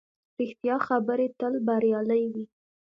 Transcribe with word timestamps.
ریښتیا 0.37 0.75
خبرې 0.87 1.27
تل 1.39 1.53
بریالۍ 1.67 2.23
وي 2.33 2.45